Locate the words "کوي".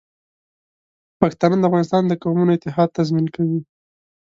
3.35-3.59